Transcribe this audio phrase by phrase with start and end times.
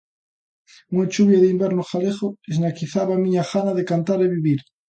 [0.93, 4.59] Unha chuvia de inverno galego esnaquizaba a miña gana de cantar e vivir.